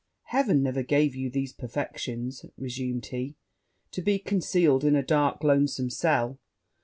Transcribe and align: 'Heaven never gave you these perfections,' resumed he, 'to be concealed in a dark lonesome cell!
'Heaven 0.23 0.63
never 0.63 0.81
gave 0.81 1.13
you 1.13 1.29
these 1.29 1.53
perfections,' 1.53 2.43
resumed 2.57 3.05
he, 3.05 3.35
'to 3.91 4.01
be 4.01 4.17
concealed 4.17 4.83
in 4.83 4.95
a 4.95 5.03
dark 5.03 5.43
lonesome 5.43 5.91
cell! 5.91 6.39